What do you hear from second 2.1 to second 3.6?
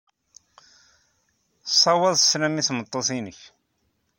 sslam i tmeṭṭut-nnek.